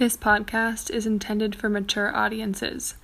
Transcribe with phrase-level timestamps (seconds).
[0.00, 2.94] This podcast is intended for mature audiences.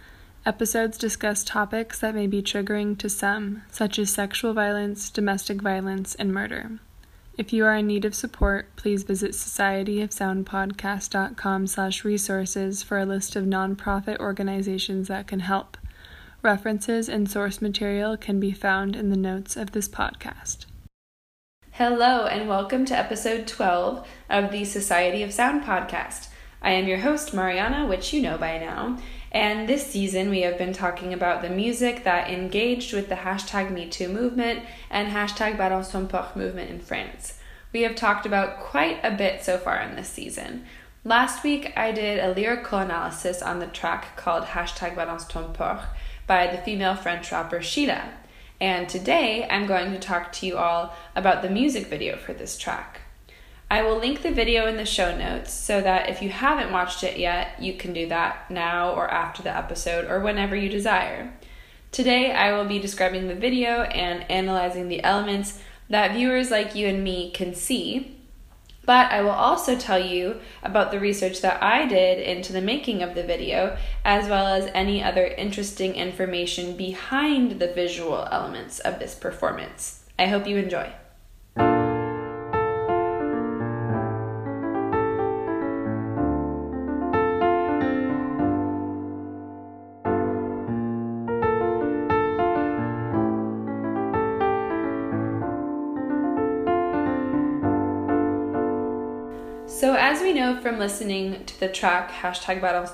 [0.47, 6.15] Episodes discuss topics that may be triggering to some, such as sexual violence, domestic violence,
[6.15, 6.79] and murder.
[7.37, 13.37] If you are in need of support, please visit societyofsoundpodcast.com slash resources for a list
[13.37, 15.77] of nonprofit organizations that can help.
[16.41, 20.65] References and source material can be found in the notes of this podcast.
[21.73, 26.29] Hello, and welcome to episode 12 of the Society of Sound podcast.
[26.63, 28.99] I am your host, Mariana, which you know by now,
[29.31, 33.71] and this season we have been talking about the music that engaged with the hashtag
[33.71, 37.39] MeToo movement and hashtag porc movement in France.
[37.73, 40.65] We have talked about quite a bit so far in this season.
[41.05, 45.85] Last week I did a lyrical analysis on the track called hashtag porc
[46.27, 48.09] by the female French rapper Chilla.
[48.61, 52.57] And today I'm going to talk to you all about the music video for this
[52.57, 53.03] track.
[53.69, 57.03] I will link the video in the show notes so that if you haven't watched
[57.03, 61.33] it yet, you can do that now or after the episode or whenever you desire.
[61.91, 65.59] Today, I will be describing the video and analyzing the elements
[65.89, 68.17] that viewers like you and me can see.
[68.85, 73.03] But I will also tell you about the research that I did into the making
[73.03, 79.01] of the video, as well as any other interesting information behind the visual elements of
[79.01, 80.05] this performance.
[80.17, 80.93] I hope you enjoy.
[100.47, 102.93] Know from listening to the track hashtag Balance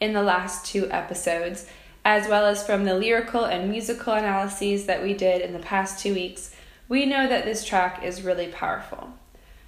[0.00, 1.66] in the last two episodes,
[2.04, 6.00] as well as from the lyrical and musical analyses that we did in the past
[6.00, 6.52] two weeks,
[6.88, 9.12] we know that this track is really powerful.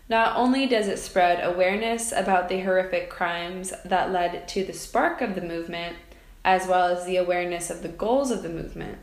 [0.08, 5.20] Not only does it spread awareness about the horrific crimes that led to the spark
[5.20, 5.96] of the movement,
[6.44, 8.98] as well as the awareness of the goals of the movement,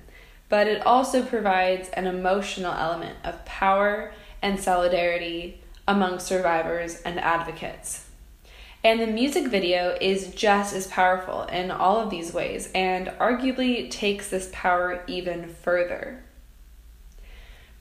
[0.49, 4.11] but it also provides an emotional element of power
[4.41, 8.05] and solidarity among survivors and advocates.
[8.83, 13.89] And the music video is just as powerful in all of these ways and arguably
[13.89, 16.23] takes this power even further.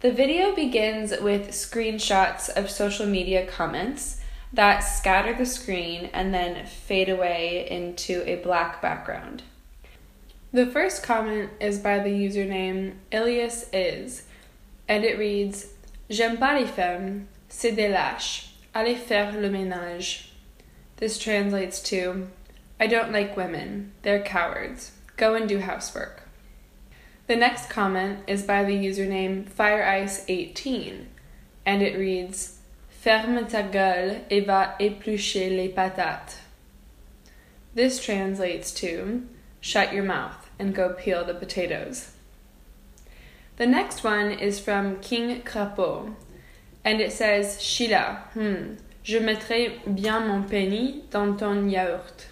[0.00, 4.20] The video begins with screenshots of social media comments
[4.52, 9.42] that scatter the screen and then fade away into a black background.
[10.52, 14.22] The first comment is by the username Ilias Is,
[14.88, 15.66] and it reads
[16.08, 17.26] J'aime pas les femmes,
[17.58, 18.50] C'est des lâches.
[18.74, 20.28] Allez faire le ménage.
[20.98, 22.28] This translates to
[22.78, 23.92] I don't like women.
[24.02, 24.92] They're cowards.
[25.16, 26.24] Go and do housework.
[27.28, 31.06] The next comment is by the username FireIce18
[31.64, 32.58] and it reads
[32.90, 36.40] Ferme ta gueule et va éplucher les patates.
[37.74, 39.26] This translates to
[39.62, 42.10] Shut your mouth and go peel the potatoes.
[43.56, 46.16] The next one is from King Crapaud
[46.86, 52.28] and it says Chilla, hmm, je mettrai bien mon penny dans ton yaourt.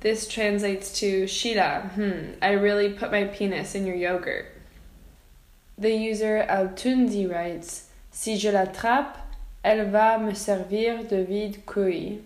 [0.00, 4.46] This translates to Chilla, hmm, I really put my penis in your yogurt.
[5.76, 9.18] The user Altundi writes, Si je l'attrape,
[9.62, 12.22] elle va me servir de vide couille.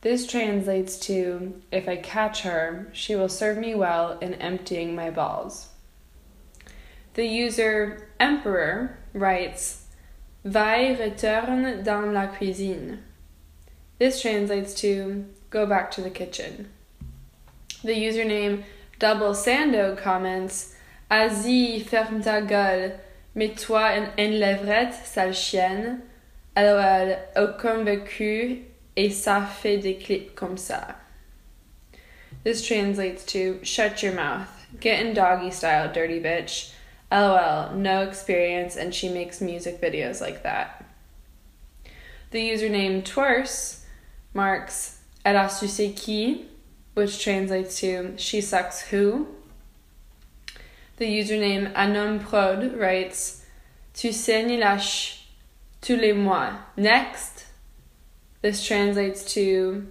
[0.00, 5.10] This translates to, If I catch her, she will serve me well in emptying my
[5.10, 5.68] balls.
[7.14, 9.79] The user Emperor writes,
[10.44, 12.98] Vaille retourne dans la cuisine.
[13.98, 16.68] This translates to go back to the kitchen.
[17.82, 18.64] The username
[18.98, 20.74] Double Sando comments
[21.10, 22.92] Asie, ferme ta gueule,
[23.34, 26.02] mets-toi en levrette, sale chienne.
[26.56, 28.64] LOL, aucun vécu,
[28.96, 30.96] et ça fait des clips comme ça.
[32.44, 34.48] This translates to shut your mouth,
[34.80, 36.72] get in doggy style, dirty bitch.
[37.10, 40.84] LOL, no experience, and she makes music videos like that.
[42.30, 43.80] The username Twerse
[44.32, 46.46] marks Erasuse
[46.94, 49.28] which translates to she sucks who.
[50.96, 53.44] The username Anom Prod writes
[53.94, 55.26] Tu saignes la ch
[55.80, 56.52] tous les mois.
[56.76, 57.46] Next.
[58.42, 59.86] This translates to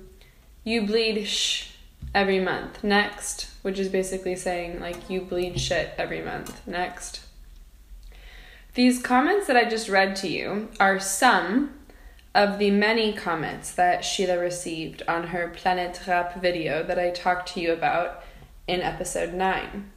[0.63, 1.68] you bleed sh
[2.13, 2.83] every month.
[2.83, 6.65] Next which is basically saying, like, you bleed shit every month.
[6.65, 7.21] Next.
[8.73, 11.73] These comments that I just read to you are some
[12.33, 17.53] of the many comments that Chilla received on her Planet Rap video that I talked
[17.53, 18.23] to you about
[18.67, 19.91] in episode 9.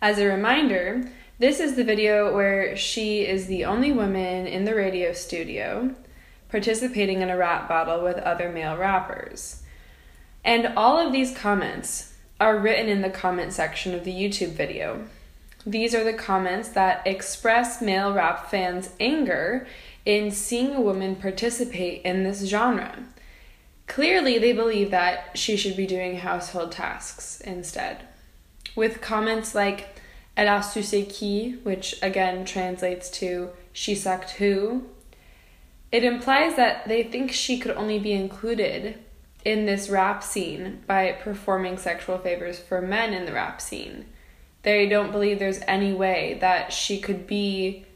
[0.00, 4.74] As a reminder, this is the video where she is the only woman in the
[4.74, 5.94] radio studio.
[6.48, 9.62] participating in a rap battle with other male rappers.
[10.48, 15.04] And all of these comments are written in the comment section of the YouTube video.
[15.66, 19.66] These are the comments that express male rap fans' anger
[20.06, 23.04] in seeing a woman participate in this genre.
[23.88, 28.04] Clearly, they believe that she should be doing household tasks instead.
[28.74, 30.00] With comments like
[30.34, 34.86] Elle a sucé qui, which again translates to she sucked who,
[35.92, 38.98] it implies that they think she could only be included
[39.48, 44.04] in this rap scene by performing sexual favors for men in the rap scene.
[44.62, 47.86] They don't believe there's any way that she could be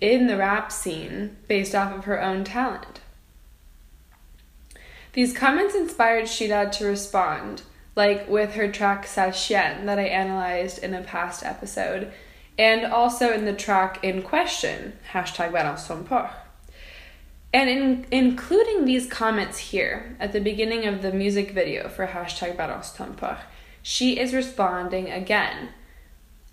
[0.00, 3.00] in the rap scene based off of her own talent.
[5.12, 7.62] These comments inspired Chilla to respond,
[7.96, 12.12] like with her track Sale Chien that I analyzed in a past episode,
[12.56, 16.30] and also in the track in question, hashtag Balance porc.
[17.54, 22.56] And in including these comments here at the beginning of the music video for hashtag
[22.56, 23.16] Balance ton
[23.80, 25.68] she is responding again.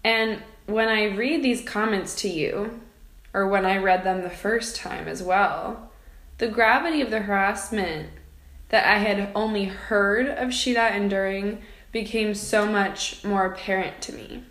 [0.03, 2.81] And when I read these comments to you,
[3.33, 5.92] or when I read them the first time as well,
[6.38, 8.09] the gravity of the harassment
[8.69, 14.44] that I had only heard of Chilla enduring became so much more apparent to me.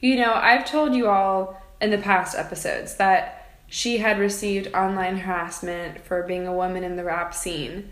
[0.00, 3.35] You know, I've told you all in the past episodes that
[3.68, 7.90] she had received online harassment for being a woman in the rap scene,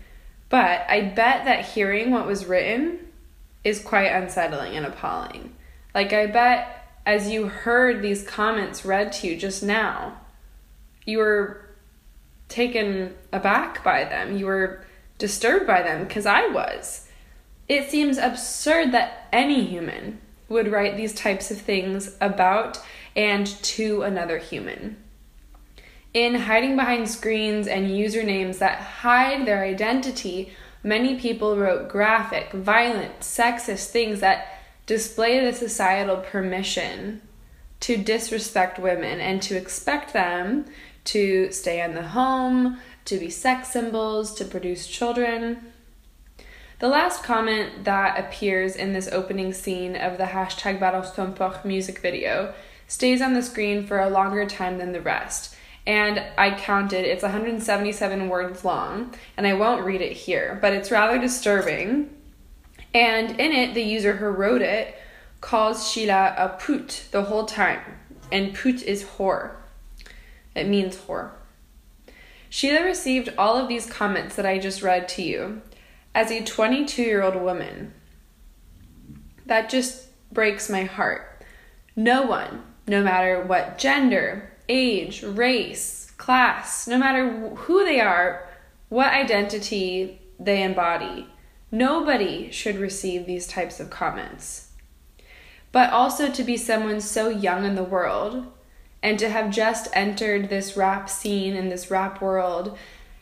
[0.49, 2.99] but I bet that hearing what was written
[3.63, 5.55] is quite unsettling and appalling.
[5.93, 10.19] Like, I bet as you heard these comments read to you just now,
[11.05, 11.65] you were
[12.47, 14.37] taken aback by them.
[14.37, 14.83] You were
[15.17, 17.07] disturbed by them because I was.
[17.67, 20.19] It seems absurd that any human
[20.49, 22.79] would write these types of things about
[23.15, 24.97] and to another human.
[26.15, 33.19] In hiding behind screens and usernames that hide their identity, many people wrote graphic, violent,
[33.19, 37.21] sexist things that display the societal permission
[37.81, 40.63] to disrespect women and to expect them
[41.03, 45.73] to stay in the home, to be sex symbols, to produce children.
[46.79, 52.53] The last comment that appears in this opening scene of the hashtag Balance music video
[52.87, 55.54] stays on the screen for a longer time than the rest.
[55.87, 60.89] And I counted, it's 177 words long, and I won't read it here, but it's
[60.89, 62.09] rather disturbing.
[62.93, 64.95] And in it, the user who wrote it
[65.41, 67.81] calls Chilla a pute the whole time.
[68.31, 69.51] And pute is whore.
[70.55, 71.31] It means whore.
[72.49, 75.61] Chilla received all of these comments that I just read to you
[76.15, 77.93] as a 22 year old woman.
[79.45, 81.43] That just breaks my heart.
[81.95, 88.47] No one, no matter what gender, age, race, class, no matter who they are,
[88.89, 91.27] what identity they embody,
[91.71, 94.69] nobody should receive these types of comments.
[95.71, 98.45] But also to be someone so young in the world
[99.03, 102.77] and to have just entered this rap scene in this rap world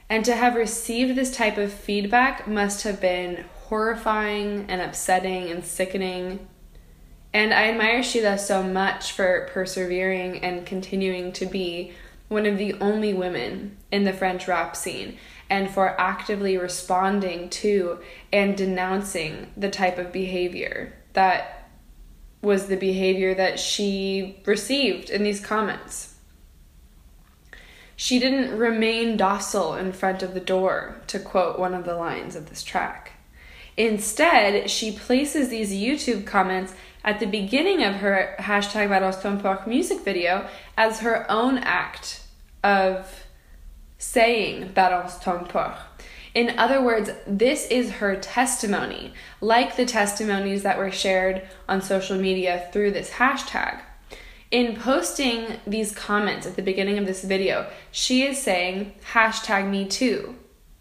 [0.09, 5.65] and to have received this type of feedback must have been horrifying and upsetting and
[5.65, 6.47] sickening.
[7.33, 11.93] And I admire Chilla so much for persevering and continuing to be
[12.27, 15.17] one of the only women in the French rap scene
[15.49, 17.99] and for actively responding to
[18.31, 21.69] and denouncing the type of behavior that
[22.41, 26.15] was the behavior that she received in these comments.
[27.95, 32.35] She didn't remain docile in front of the door, to quote one of the lines
[32.35, 33.12] of this track.
[33.77, 40.47] Instead, she places these YouTube comments at the beginning of her hashtag Balance music video
[40.77, 42.21] as her own act
[42.63, 43.25] of
[43.97, 45.77] saying ton porc.
[46.33, 52.17] In other words, this is her testimony, like the testimonies that were shared on social
[52.17, 53.79] media through this hashtag.
[54.49, 59.85] In posting these comments at the beginning of this video, she is saying hashtag me
[59.85, 60.35] too,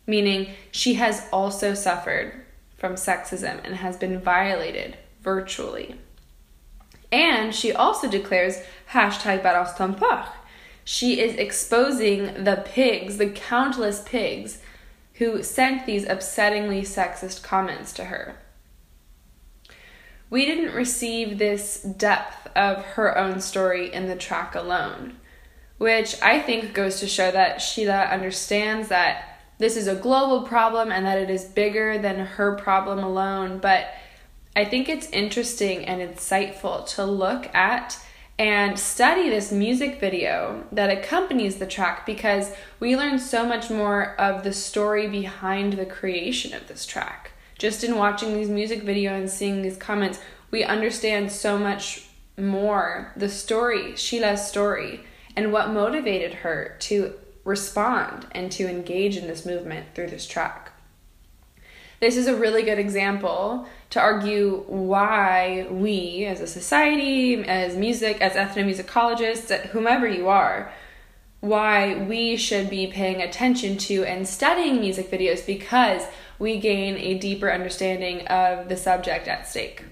[0.06, 2.41] meaning she has also suffered
[2.82, 5.94] from sexism and has been violated virtually.
[7.12, 8.58] And she also declares
[8.90, 10.28] hashtag porc.
[10.82, 14.58] She is exposing the pigs, the countless pigs
[15.14, 18.34] who sent these upsettingly sexist comments to her.
[20.28, 25.20] We didn't receive this depth of her own story in the track alone,
[25.78, 29.31] which I think goes to show that Chilla understands that
[29.62, 33.58] this is a global problem and that it is bigger than her problem alone.
[33.58, 33.94] But
[34.56, 37.96] I think it's interesting and insightful to look at
[38.40, 44.16] and study this music video that accompanies the track because we learn so much more
[44.20, 47.30] of the story behind the creation of this track.
[47.56, 50.18] Just in watching these music videos and seeing these comments,
[50.50, 55.04] we understand so much more the story, Chilla's story,
[55.36, 60.72] and what motivated her to respond and to engage in this movement through this track.
[62.00, 68.20] This is a really good example to argue why we, as a society, as music,
[68.20, 70.72] as ethnomusicologists, whomever you are,
[71.38, 76.02] why we should be paying attention to and studying music videos because
[76.40, 79.84] we gain a deeper understanding of the subject at stake.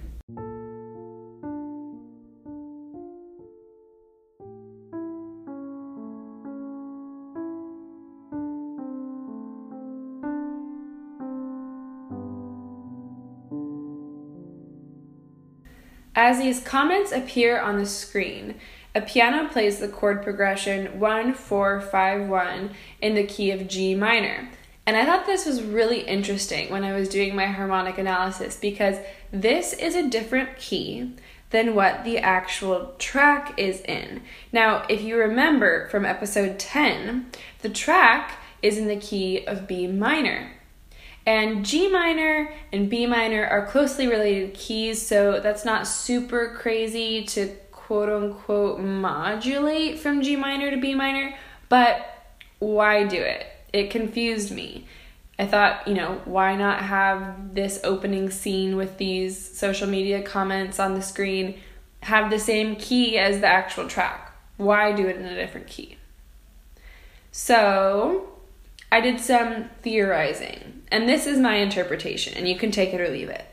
[16.22, 18.56] As these comments appear on the screen,
[18.94, 23.94] a piano plays the chord progression 1 4 5 1 in the key of G
[23.94, 24.50] minor.
[24.84, 28.98] And I thought this was really interesting when I was doing my harmonic analysis because
[29.32, 31.14] this is a different key
[31.48, 34.20] than what the actual track is in.
[34.52, 37.30] Now, if you remember from episode 10,
[37.62, 40.52] the track is in the key of B minor.
[41.26, 47.24] And G minor and B minor are closely related keys, so that's not super crazy
[47.26, 51.34] to quote unquote modulate from G minor to B minor,
[51.68, 52.06] but
[52.58, 53.46] why do it?
[53.72, 54.86] It confused me.
[55.38, 60.78] I thought, you know, why not have this opening scene with these social media comments
[60.78, 61.58] on the screen
[62.02, 64.34] have the same key as the actual track?
[64.56, 65.96] Why do it in a different key?
[67.32, 68.32] So,
[68.92, 73.08] I did some theorizing, and this is my interpretation, and you can take it or
[73.08, 73.44] leave it.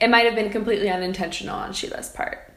[0.00, 2.52] It might have been completely unintentional on Chilla's part,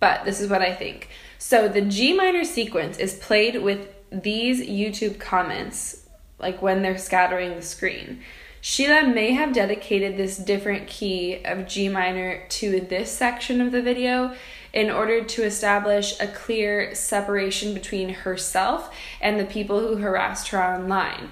[0.00, 1.08] but this is what I think.
[1.38, 6.06] So the G minor sequence is played with these YouTube comments,
[6.38, 8.20] like when they're scattering the screen.
[8.62, 13.82] Chilla may have dedicated this different key of G minor to this section of the
[13.82, 14.34] video
[14.72, 20.62] in order to establish a clear separation between herself and the people who harassed her
[20.62, 21.30] online.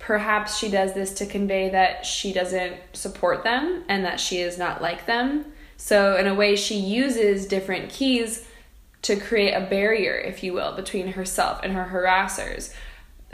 [0.00, 4.58] Perhaps she does this to convey that she doesn't support them and that she is
[4.58, 5.44] not like them.
[5.76, 8.46] So, in a way, she uses different keys
[9.02, 12.74] to create a barrier, if you will, between herself and her harassers.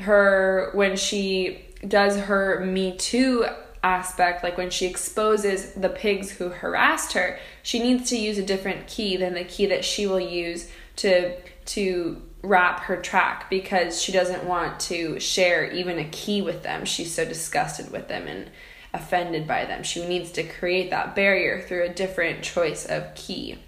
[0.01, 3.47] Her, when she does her Me Too
[3.83, 8.45] aspect, like when she exposes the pigs who harassed her, she needs to use a
[8.45, 14.01] different key than the key that she will use to to rap her track because
[14.01, 16.85] she doesn't want to share even a key with them.
[16.85, 18.51] She's so disgusted with them and
[18.93, 19.83] offended by them.
[19.83, 23.59] She needs to create that barrier through a different choice of key.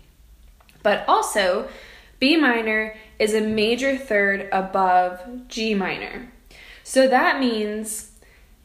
[0.82, 1.68] But also,
[2.18, 6.32] B minor is a major third above G minor.
[6.82, 8.12] So that means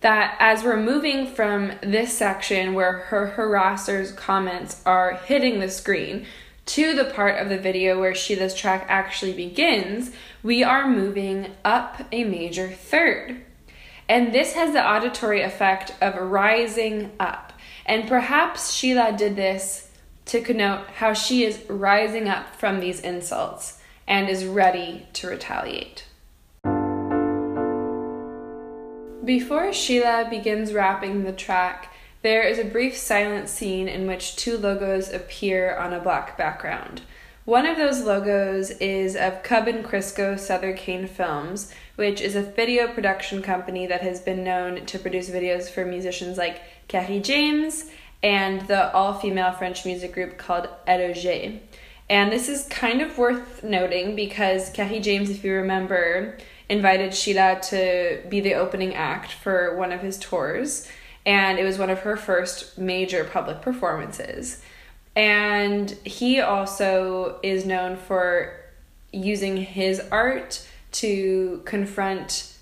[0.02, 6.26] that as we're moving from this section where her harasser's comments are hitting the screen
[6.66, 12.02] to the part of the video where Chilla's track actually begins, we are moving up
[12.12, 13.44] a major third.
[14.08, 17.54] And this has the auditory effect of rising up.
[17.86, 19.90] And perhaps Chilla did this
[20.26, 26.06] to connote how she is rising up from these insults and is ready to retaliate.
[29.24, 31.93] Before Chilla begins rapping the track,
[32.24, 37.02] there is a brief silent scene in which two logos appear on a black background.
[37.46, 42.42] One of those logos is of Cub and Crisco Southern Cane Films, which is a
[42.42, 47.92] video production company that has been known to produce videos for musicians like Kery James
[48.24, 51.60] and the all female French music group called Eroge.
[52.10, 56.38] And this is kind of worth noting because Kery James, if you remember,
[56.70, 60.88] invited Chilla to be the opening act for one of his tours,
[61.26, 64.62] and it was one of her first major public performances.
[65.16, 68.60] And he also is known for
[69.12, 72.54] using his art to confront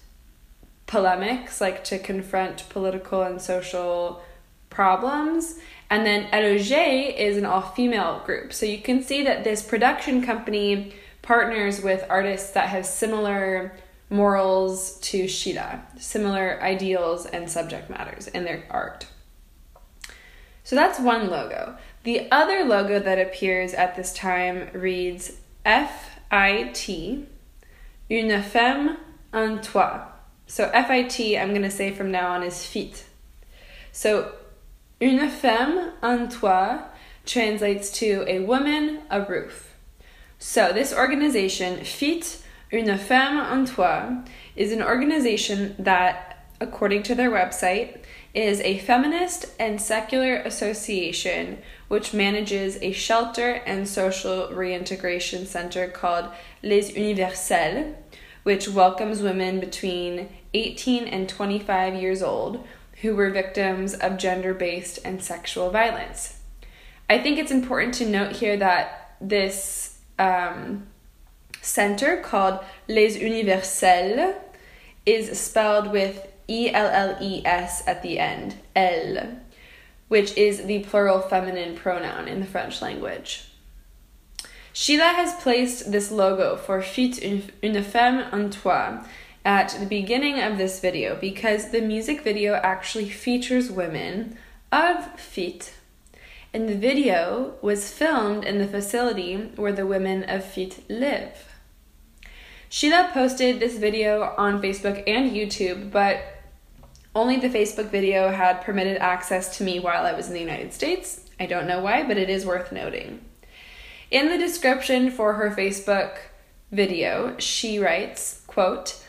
[0.86, 4.22] polemics, like to confront political and social
[4.70, 5.60] problems.
[5.89, 8.53] And then Eroge is an all female group.
[8.53, 13.74] So you can see that this production company partners with artists that have similar
[14.12, 19.08] morals to Chilla, similar ideals and subject matters in their art.
[20.63, 21.77] So that's one logo.
[22.03, 25.32] The other logo that appears at this time reads
[25.65, 27.27] FIT,
[28.10, 28.98] Une femme
[29.34, 30.08] un toit.
[30.46, 33.06] So FIT, I'm going to say from now on, is fit.
[33.91, 34.34] So
[35.01, 36.84] Une femme un toit
[37.25, 39.75] translates to a woman, a roof.
[40.38, 44.25] So, this organization, FIT, Une Femme un Toit,
[44.56, 47.98] is an organization that, according to their website,
[48.34, 51.58] is a feminist and secular association
[51.90, 56.30] which manages a shelter and social reintegration center called
[56.63, 57.94] Les Universelles,
[58.44, 62.66] which welcomes women between 18 and 25 years old
[63.01, 66.40] who were victims of gender based and sexual violence.
[67.10, 70.88] I think it's important to note here that this um,
[71.62, 74.36] center called Les Universelles
[75.06, 79.39] is spelled with E L L E S at the end, Elle,
[80.08, 83.48] which is the plural feminine pronoun in the French language.
[84.74, 89.06] Chilla has placed this logo for Fit une femme un toit
[89.44, 94.38] at the beginning of this video because the music video actually features women
[94.72, 95.74] of Fit.
[96.53, 101.50] And the video was filmed in the facility where the women of Fit live.
[102.72, 106.22] Chilla posted this video on Facebook and YouTube, but
[107.13, 110.72] only the Facebook video had permitted access to me while I was in the United
[110.72, 111.25] States.
[111.38, 113.25] I don't know why, but it is worth noting.
[114.10, 116.18] In the description for her Facebook
[116.72, 119.04] video, she writes, quote,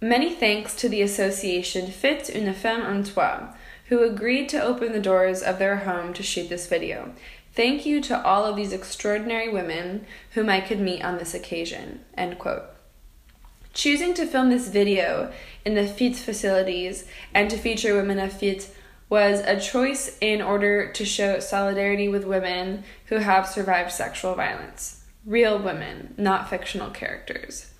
[0.00, 3.54] Many thanks to the association Fit une femme un toit,
[3.88, 7.12] who agreed to open the doors of their home to shoot this video.
[7.52, 12.02] Thank you to all of these extraordinary women whom I could meet on this occasion.
[12.16, 12.64] End quote.
[13.74, 15.32] Choosing to film this video
[15.64, 18.70] in the FIT facilities and to feature women of FIT
[19.08, 25.02] was a choice in order to show solidarity with women who have survived sexual violence.
[25.26, 27.72] Real women, not fictional characters.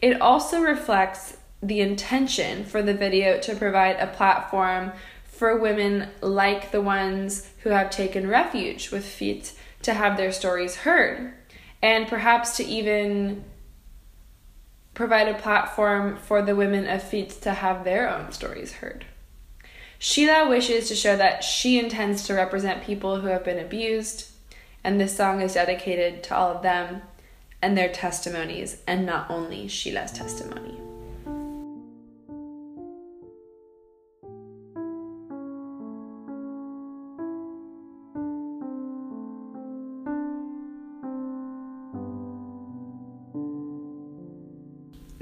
[0.00, 4.92] It also reflects the intention for the video to provide a platform
[5.24, 10.76] for women like the ones who have taken refuge with FIT to have their stories
[10.76, 11.34] heard,
[11.82, 13.44] and perhaps to even
[14.94, 19.06] provide a platform for the women of FIT to have their own stories heard.
[19.98, 24.30] Chilla wishes to show that she intends to represent people who have been abused,
[24.82, 27.02] and this song is dedicated to all of them
[27.62, 30.81] and their testimonies, and not only Chilla's testimony.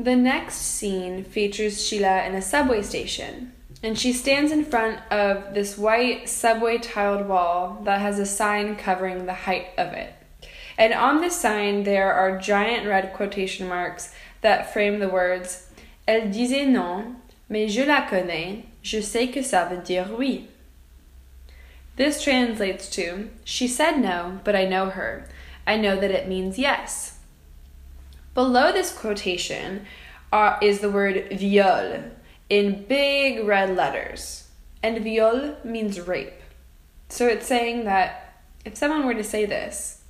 [0.03, 5.53] The next scene features Chilla in a subway station, and she stands in front of
[5.53, 10.15] this white subway tiled wall that has a sign covering the height of it.
[10.79, 15.67] And on this sign, there are giant red quotation marks that frame the words
[16.09, 17.17] Elle disait non,
[17.51, 20.47] mais je la connais, je sais que ça veut dire oui.
[21.97, 25.29] This translates to She said no, but I know her.
[25.67, 27.10] I know that it means yes.
[28.35, 29.87] Below this quotation
[30.33, 32.05] uh, is the word viol
[32.49, 34.49] in big red letters.
[34.83, 36.41] And viol means rape.
[37.09, 40.03] So it's saying that if someone were to say this,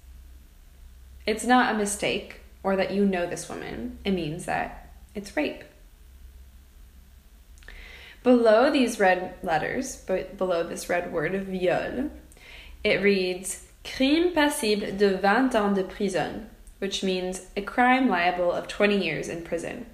[1.27, 3.99] it's not a mistake or that you know this woman.
[4.05, 5.65] It means that it's rape.
[8.23, 12.11] Below these red letters, but below this red word viol,
[12.85, 16.50] it reads crime passible de 20 ans de prison
[16.81, 19.87] which means a crime liable of 20 years in prison.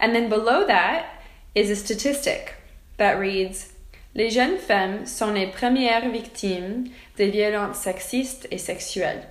[0.00, 1.22] And then below that
[1.54, 2.56] is a statistic
[2.96, 3.72] that reads
[4.14, 9.24] Les jeunes femmes sont les premières victimes des violences sexistes et sexuelles,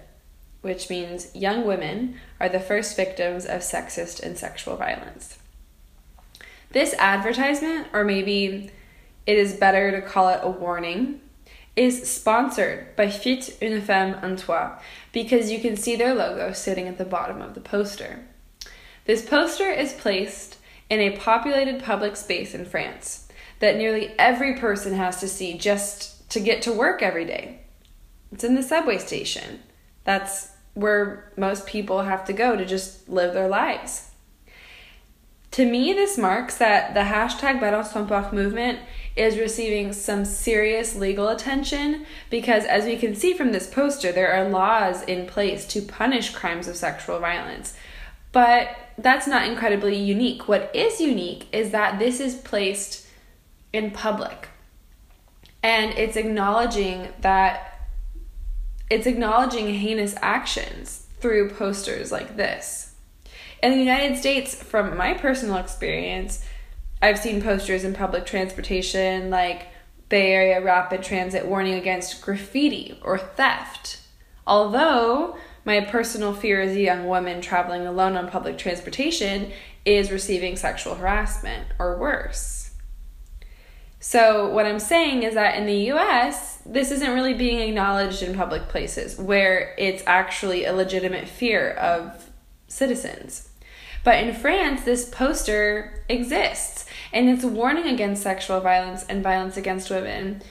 [0.62, 5.38] which means young women are the first victims of sexist and sexual violence.
[6.72, 8.72] This advertisement, or maybe
[9.28, 11.22] it is better to call it a warning,
[11.76, 14.80] is sponsored by Fit une femme un toit
[15.12, 18.26] because you can see their logo sitting at the bottom of the poster.
[19.06, 20.58] This poster is placed
[20.90, 23.28] in a populated public space in France
[23.60, 27.62] that nearly every person has to see just to get to work every day.
[28.32, 29.62] It's in the subway station.
[30.04, 34.12] That's where most people have to go to just live their lives.
[35.52, 38.80] To me, this marks that the hashtag Balance ton porc movement
[39.16, 44.32] is receiving some serious legal attention because, as we can see from this poster, there
[44.32, 47.76] are laws in place to punish crimes of sexual violence.
[48.32, 50.48] But that's not incredibly unique.
[50.48, 53.06] What is unique is that this is placed
[53.74, 54.50] in public
[55.64, 57.88] and it's acknowledging that
[58.90, 62.94] it's acknowledging heinous actions through posters like this.
[63.64, 66.44] In the United States, from my personal experience,
[67.02, 69.68] I've seen posters in public transportation like
[70.10, 74.00] Bay Area Rapid Transit warning against graffiti or theft.
[74.46, 75.36] Although
[75.66, 79.52] my personal fear as a young woman traveling alone on public transportation
[79.84, 82.72] is receiving sexual harassment or worse.
[84.00, 88.36] So, what I'm saying is that in the US, this isn't really being acknowledged in
[88.36, 92.30] public places where it's actually a legitimate fear of
[92.68, 93.50] citizens.
[94.04, 99.58] But in France, this poster exists and it's a warning against sexual violence and violence
[99.58, 100.42] against women.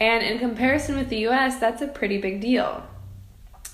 [0.00, 2.84] And in comparison with the US, that's a pretty big deal.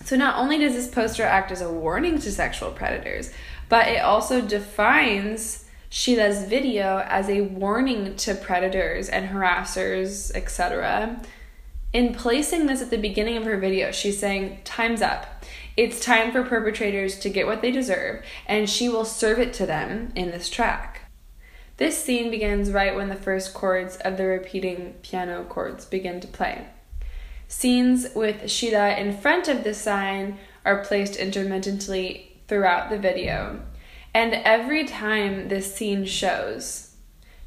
[0.05, 3.33] So, not only does this poster act as a warning to sexual predators,
[3.69, 11.21] but it also defines Chilla's video as a warning to predators and harassers, etc.
[11.93, 15.45] In placing this at the beginning of her video, she's saying, Time's up.
[15.77, 19.67] It's time for perpetrators to get what they deserve, and she will serve it to
[19.67, 20.98] them in this track.
[21.79, 26.27] This scene begins right when the first chords of the repeating piano chords begin to
[26.27, 26.67] play.
[27.47, 33.61] Scenes with Chilla in front of the sign are placed intermittently throughout the video,
[34.13, 36.97] and every time this scene shows,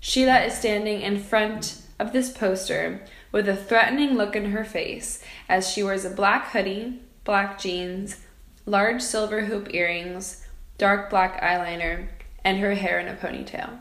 [0.02, 3.02] Chilla is standing in front of this poster
[3.34, 8.22] with a threatening look in her face as she wears a black hoodie, black jeans,
[8.66, 12.08] large silver hoop earrings, dark black eyeliner,
[12.46, 13.78] and her hair in a ponytail.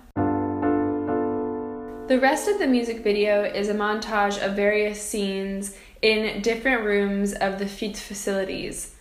[2.11, 7.35] The rest of the music video is a montage of various scenes in different rooms
[7.35, 8.96] of the FIT facilities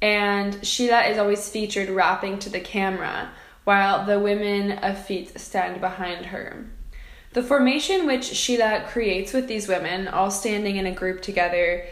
[0.00, 3.32] and Chilla is always featured rapping to the camera
[3.64, 6.64] while the women of FIT stand behind her.
[7.34, 11.84] The formation which Chilla creates with these women, all standing in a group together,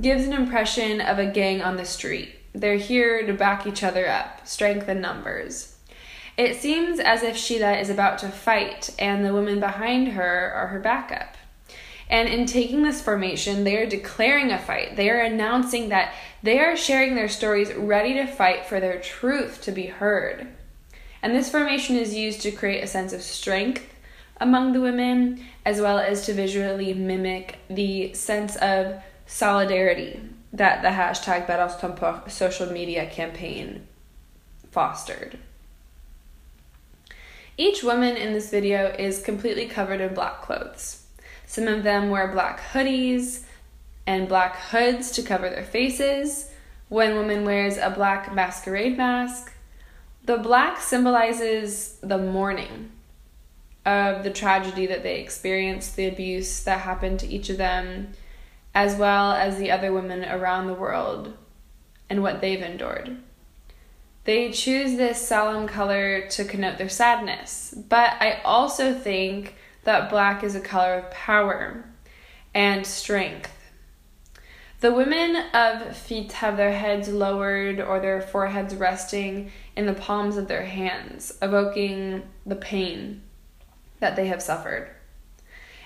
[0.00, 2.34] gives an impression of a gang on the street.
[2.52, 5.75] They're here to back each other up, strength in numbers.
[6.36, 10.66] It seems as if Chilla is about to fight, and the women behind her are
[10.66, 11.36] her backup.
[12.08, 14.96] And in taking this formation, they are declaring a fight.
[14.96, 19.62] They are announcing that they are sharing their stories, ready to fight for their truth
[19.62, 20.46] to be heard.
[21.22, 23.82] And this formation is used to create a sense of strength
[24.38, 30.20] among the women, as well as to visually mimic the sense of solidarity
[30.52, 33.86] that the hashtag Balance social media campaign
[34.70, 35.38] fostered.
[37.58, 41.06] Each woman in this video is completely covered in black clothes.
[41.46, 43.44] Some of them wear black hoodies
[44.06, 46.50] and black hoods to cover their faces.
[46.90, 49.54] One woman wears a black masquerade mask.
[50.24, 52.90] The black symbolizes the mourning
[53.86, 58.12] of the tragedy that they experienced, the abuse that happened to each of them,
[58.74, 61.34] as well as the other women around the world
[62.10, 63.16] and what they've endured.
[64.26, 70.42] They choose this solemn color to connote their sadness, but I also think that black
[70.42, 71.84] is a color of power
[72.52, 73.52] and strength.
[74.80, 80.36] The women of FIT have their heads lowered or their foreheads resting in the palms
[80.36, 83.22] of their hands, evoking the pain
[84.00, 84.90] that they have suffered.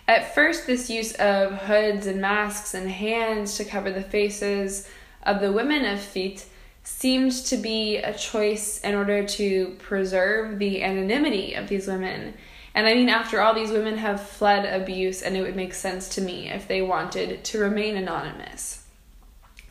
[0.08, 4.88] At first, this use of hoods and masks and hands to cover the faces
[5.24, 6.46] of the women of FIT
[6.90, 12.34] seemed to be a choice in order to preserve the anonymity of these women
[12.74, 16.08] and I mean, after all, these women have fled abuse, and it would make sense
[16.10, 18.84] to me if they wanted to remain anonymous.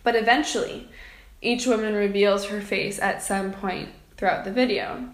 [0.04, 0.90] But eventually,
[1.42, 5.10] each woman reveals her face at some point throughout the video.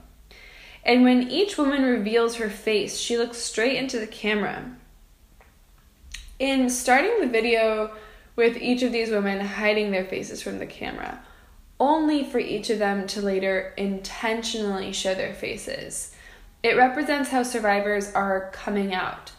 [0.84, 4.76] And when each woman reveals her face, she looks straight into the camera.
[6.40, 7.92] In starting the video
[8.36, 11.24] with each of these women hiding their faces from the camera,
[11.80, 16.16] only for each of them to later intentionally show their faces
[16.66, 19.32] it represents how survivors are coming out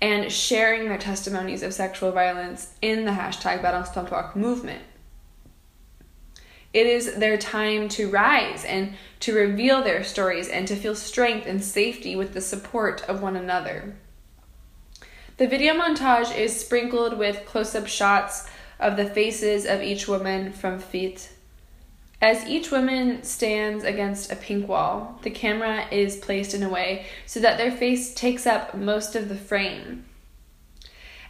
[0.00, 4.80] and sharing their testimonies of sexual violence in the hashtag Balance ton porc movement.
[6.72, 11.44] It is their time to rise and to reveal their stories and to feel strength
[11.44, 13.96] and safety with the support of one another.
[15.38, 20.52] The video montage is sprinkled with close up shots of the faces of each woman
[20.52, 21.30] from FIT
[22.20, 27.06] as each woman stands against a pink wall, the camera is placed in a way
[27.24, 30.04] so that their face takes up most of the frame.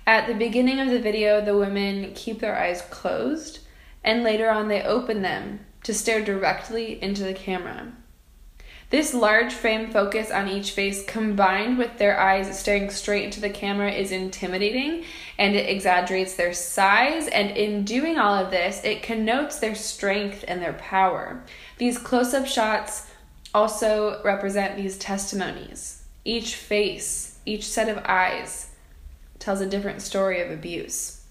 [0.06, 3.60] At the beginning of the video, the women keep their eyes closed,
[4.02, 7.92] and later on, they open them to stare directly into the camera.
[8.90, 13.48] This large frame focus on each face combined with their eyes staring straight into the
[13.48, 15.04] camera is intimidating
[15.38, 17.28] and it exaggerates their size.
[17.28, 21.40] And in doing all of this, it connotes their strength and their power.
[21.78, 23.06] These close up shots
[23.54, 26.02] also represent these testimonies.
[26.24, 28.72] Each face, each set of eyes
[29.38, 31.22] tells a different story of abuse.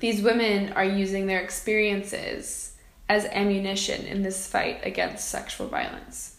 [0.00, 2.75] These women are using their experiences
[3.08, 6.36] as ammunition in this fight against sexual violence.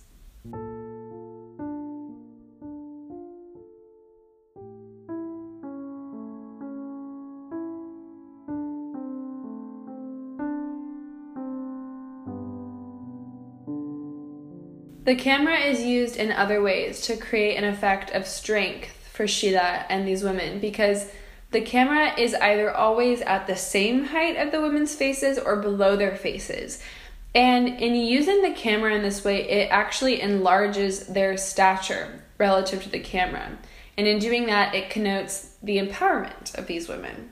[15.07, 19.85] The camera is used in other ways to create an effect of strength for Chilla
[19.87, 21.09] and these women because
[21.51, 25.95] the camera is either always at the same height of the women's faces or below
[25.95, 26.81] their faces.
[27.33, 32.89] And in using the camera in this way, it actually enlarges their stature relative to
[32.89, 33.57] the camera.
[33.97, 37.29] And in doing that, it connotes the empowerment of these women.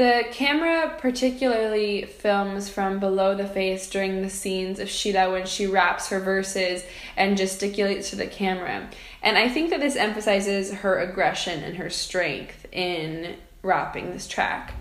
[0.00, 5.66] The camera particularly films from below the face during the scenes of Chilla when she
[5.66, 6.86] raps her verses
[7.18, 8.88] and gesticulates to the camera.
[9.22, 14.72] And I think that this emphasizes her aggression and her strength in rapping this track.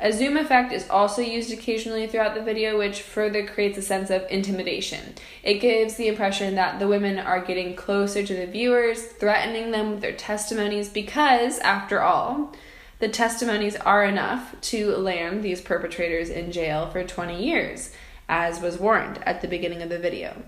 [0.00, 4.08] A zoom effect is also used occasionally throughout the video, which further creates a sense
[4.08, 5.16] of intimidation.
[5.42, 9.90] It gives the impression that the women are getting closer to the viewers, threatening them
[9.90, 12.54] with their testimonies, because, after all,
[12.98, 17.92] the testimonies are enough to land these perpetrators in jail for 20 years,
[18.28, 20.42] as was warned at the beginning of the video.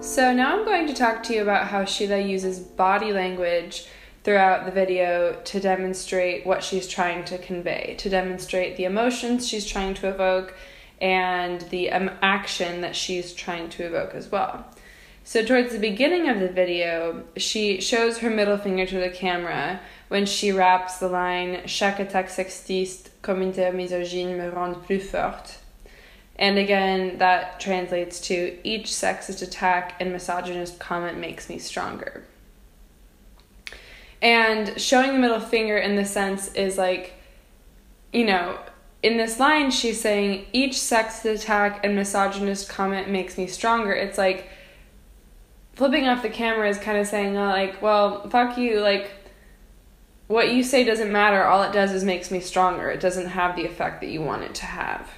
[0.00, 3.86] So, now I'm going to talk to you about how Chilla uses body language
[4.22, 9.66] throughout the video to demonstrate what she's trying to convey, to demonstrate the emotions she's
[9.66, 10.54] trying to evoke
[11.00, 14.66] and the um, action that she's trying to evoke as well.
[15.24, 19.80] So, towards the beginning of the video, she shows her middle finger to the camera
[20.08, 25.56] when she raps the line Chaque attaque sexiste communautaire misogyne me rend plus forte.
[26.36, 32.24] And again, that translates to each sexist attack and misogynist comment makes me stronger.
[34.20, 37.14] And showing the middle finger in this sense is like,
[38.12, 38.58] you know,
[39.02, 43.92] in this line, she's saying each sexist attack and misogynist comment makes me stronger.
[43.92, 44.48] It's like
[45.74, 49.10] flipping off the camera is kind of saying, oh, like, well, fuck you, like,
[50.28, 51.44] what you say doesn't matter.
[51.44, 52.88] All it does is makes me stronger.
[52.88, 55.08] It doesn't have the effect that you want it to have.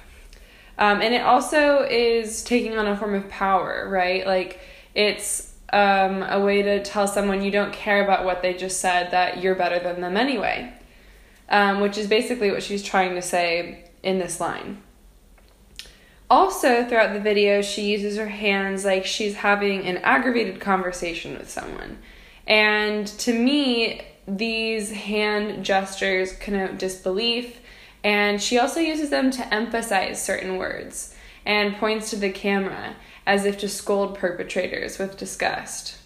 [0.77, 4.25] Um, and it also is taking on a form of power, right?
[4.25, 4.59] Like
[4.95, 9.11] it's um, a way to tell someone you don't care about what they just said,
[9.11, 10.73] that you're better than them anyway.
[11.49, 14.83] Um, which is basically what she's trying to say in this line.
[16.29, 21.49] Also, throughout the video, she uses her hands like she's having an aggravated conversation with
[21.49, 21.97] someone.
[22.45, 24.01] And to me,
[24.37, 27.59] these hand gestures connote disbelief,
[28.03, 31.15] and she also uses them to emphasize certain words
[31.45, 35.97] and points to the camera as if to scold perpetrators with disgust.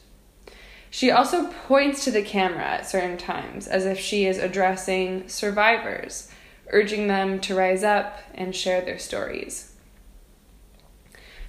[0.90, 6.30] She also points to the camera at certain times as if she is addressing survivors,
[6.70, 9.74] urging them to rise up and share their stories.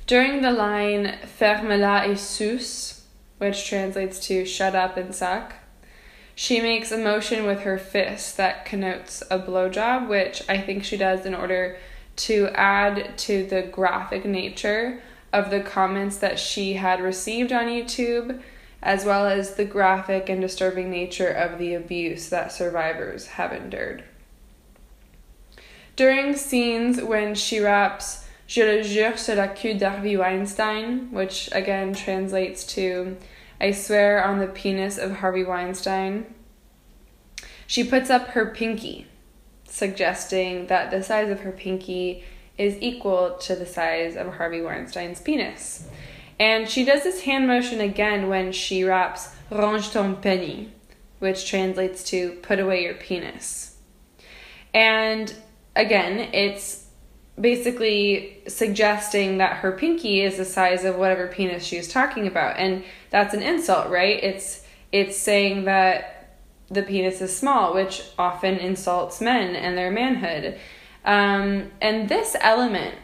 [0.07, 3.07] During the line Ferme-la et sus,
[3.39, 5.55] which translates to shut up and suck,
[6.35, 10.97] she makes a motion with her fist that connotes a blowjob, which I think she
[10.97, 11.77] does in order
[12.17, 15.01] to add to the graphic nature
[15.33, 18.41] of the comments that she had received on YouTube,
[18.83, 24.05] as well as the graphic and disturbing nature of the abuse that survivors have endured.
[25.97, 31.95] During scenes when she raps Je le jure sur la queue d'Harvey Weinstein, which again
[31.95, 33.17] translates to
[33.65, 36.27] I swear on the penis of Harvey Weinstein.
[37.67, 39.07] She puts up her pinky,
[39.67, 42.25] suggesting that the size of her pinky
[42.59, 45.89] is equal to the size of Harvey Weinstein's penis.
[46.39, 50.71] And she does this hand motion again when she raps Range ton penny,
[51.21, 53.79] which translates to put away your penis.
[54.75, 55.33] And
[55.75, 56.84] again, it's
[57.41, 62.57] basically suggesting that her pinky is the size of whatever penis she was talking about.
[62.59, 64.23] And that's an insult right?
[64.23, 66.39] It's it's saying that
[66.71, 70.59] the penis is small which often insults men and their manhood.
[71.05, 72.95] Um, and this element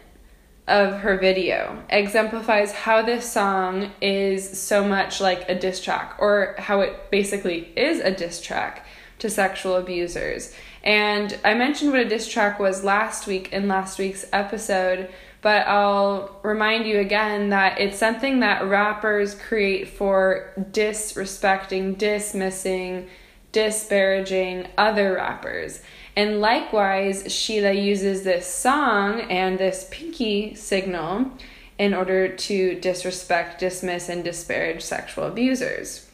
[0.68, 6.54] of her video exemplifies how this song is so much like a diss track or
[6.58, 8.86] how it basically is a diss track
[9.18, 13.98] to sexual abusers and I mentioned what a diss track was last week in last
[13.98, 15.10] week's episode,
[15.42, 23.08] but I'll remind you again that it's something that rappers create for disrespecting, dismissing,
[23.52, 25.82] disparaging other rappers.
[26.16, 31.30] And likewise, Chilla uses this song and this pinky signal
[31.78, 36.10] in order to disrespect, dismiss, and disparage sexual abusers.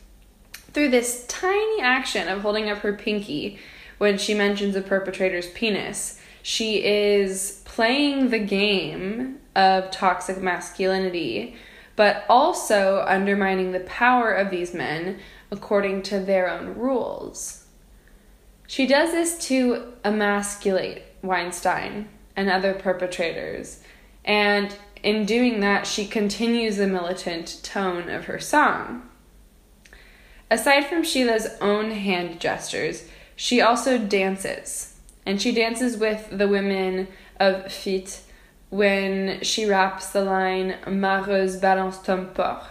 [0.72, 3.58] Through this tiny action of holding up her pinky,
[3.98, 6.20] when she mentions a perpetrator's penis.
[6.42, 11.56] She is playing the game of toxic masculinity,
[11.96, 15.18] but also undermining the power of these men
[15.50, 17.66] according to their own rules.
[18.66, 23.80] She does this to emasculate Weinstein and other perpetrators,
[24.24, 29.08] and in doing that, she continues the militant tone of her song.
[30.50, 34.94] Aside from Chilla's own hand gestures, she also dances,
[35.26, 37.06] and she dances with the women
[37.38, 38.22] of FIT
[38.70, 42.64] when she raps the line Mareuse balance ton porc,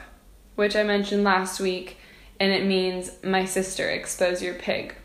[0.56, 1.97] which I mentioned last week,
[2.39, 4.95] and it means my sister, expose your pig.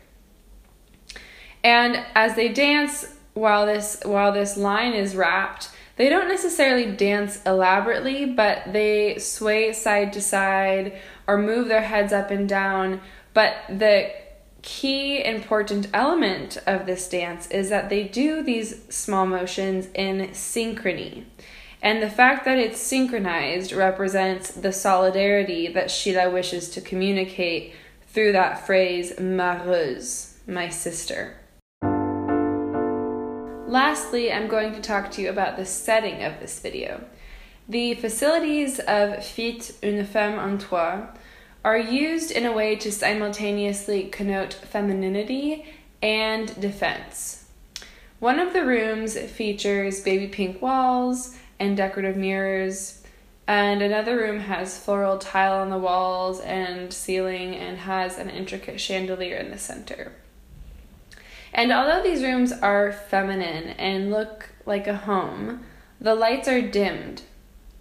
[1.63, 7.41] And as they dance while this while this line is rapped, they don't necessarily dance
[7.45, 13.01] elaborately, but they sway side to side or move their heads up and down.
[13.33, 14.11] But the
[14.61, 21.25] key important element of this dance is that they do these small motions in synchrony.
[21.81, 27.73] And the fact that it's synchronized represents the solidarity that Chilla wishes to communicate
[28.07, 31.37] through that phrase, mareuse, my sister.
[33.67, 37.05] Lastly, I'm going to talk to you about the setting of this video.
[37.69, 41.15] The facilities of FIT Une Femme un Toit
[41.63, 45.65] are used in a way to simultaneously connote femininity
[46.01, 47.45] and defense.
[48.19, 53.03] One of the rooms features baby pink walls and decorative mirrors,
[53.47, 58.79] and another room has floral tile on the walls and ceiling and has an intricate
[58.79, 60.13] chandelier in the center.
[61.53, 65.65] And although these rooms are feminine and look like a home,
[65.99, 67.23] the lights are dimmed,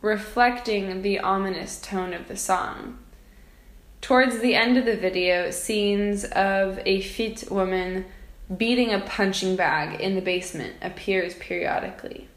[0.03, 2.99] reflecting the ominous tone of the song.
[4.01, 8.07] Towards the end of the video, scenes of a fit woman
[8.57, 12.29] beating a punching bag in the basement appears periodically.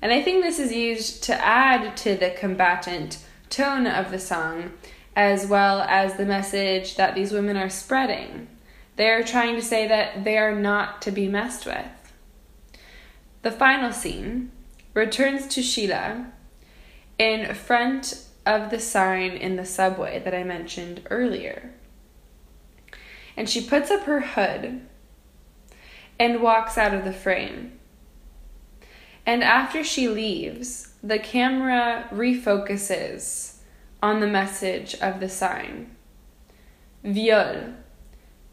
[0.00, 3.18] And I think this is used to add to the combatant
[3.50, 4.72] tone of the song,
[5.14, 8.48] as well as the message that these women are spreading.
[8.96, 11.86] They are trying to say that they are not to be messed with.
[13.42, 14.52] The final scene
[14.94, 16.30] returns to Chilla
[17.18, 21.72] in front of the sign in the subway that I mentioned earlier.
[23.36, 24.86] And she puts up her hood
[26.18, 27.78] and walks out of the frame.
[29.26, 33.56] And after she leaves, the camera refocuses
[34.02, 35.96] on the message of the sign
[37.02, 37.74] Viol,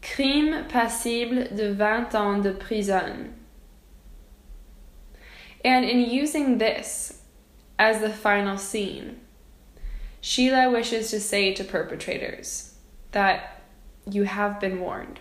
[0.00, 3.34] crime passible de 20 ans de prison.
[5.64, 7.20] And in using this
[7.78, 9.20] as the final scene,
[10.28, 12.74] Chilla wishes to say to perpetrators
[13.12, 13.62] that
[14.10, 15.20] you have been warned.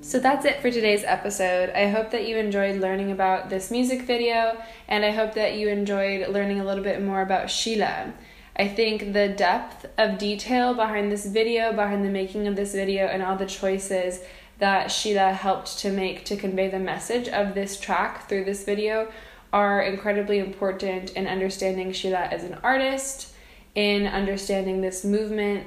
[0.00, 1.70] So that's it for today's episode.
[1.70, 5.70] I hope that you enjoyed learning about this music video, and I hope that you
[5.70, 8.12] enjoyed learning a little bit more about Chilla.
[8.58, 13.06] I think the depth of detail behind this video, behind the making of this video,
[13.06, 14.20] and all the choices
[14.58, 19.12] that Chilla helped to make to convey the message of this track through this video
[19.52, 23.32] are incredibly important in understanding Chilla as an artist,
[23.76, 25.66] in understanding this movement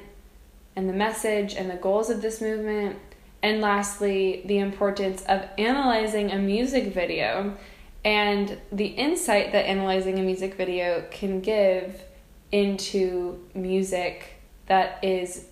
[0.76, 2.98] and the message and the goals of this movement
[3.44, 7.58] and lastly, the importance of analyzing a music video
[8.04, 12.04] and the insight that analyzing a music video can give
[12.52, 15.46] into music that is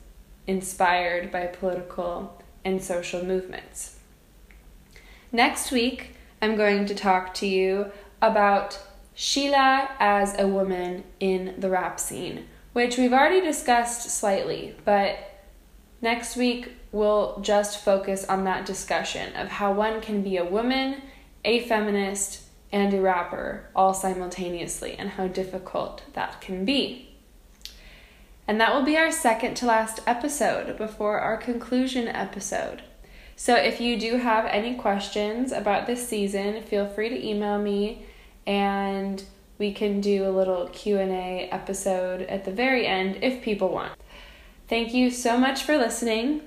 [0.47, 3.99] inspired by political and social movements.
[5.31, 8.79] Next week, I'm going to talk to you about
[9.15, 15.17] Chilla as a woman in the rap scene, which we've already discussed slightly, but
[16.01, 21.01] next week we'll just focus on that discussion of how one can be a woman,
[21.45, 27.09] a feminist, and a rapper all simultaneously, and how difficult that can be.
[28.47, 32.81] And that will be our second to last episode before our conclusion episode.
[33.35, 38.05] So if you do have any questions about this season, feel free to email me
[38.45, 39.23] and
[39.59, 43.93] we can do a little Q&A episode at the very end if people want.
[44.67, 46.41] Thank you so much for listening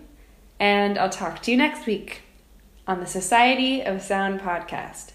[0.58, 2.22] and I'll talk to you next week
[2.86, 5.11] on the Society of Sound podcast.